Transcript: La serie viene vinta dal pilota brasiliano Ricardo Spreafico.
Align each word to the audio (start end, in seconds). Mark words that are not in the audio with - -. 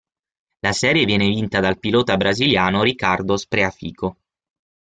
La 0.61 0.73
serie 0.73 1.05
viene 1.05 1.27
vinta 1.27 1.59
dal 1.59 1.77
pilota 1.77 2.17
brasiliano 2.17 2.81
Ricardo 2.81 3.37
Spreafico. 3.37 4.17